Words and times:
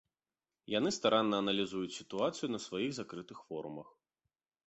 Яны 0.77 0.89
старанна 0.97 1.35
аналізуюць 1.43 1.97
сітуацыю 1.99 2.49
на 2.53 2.59
сваіх 2.65 2.91
закрытых 3.01 3.37
форумах. 3.51 3.87